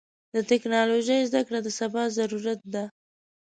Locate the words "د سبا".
1.63-2.03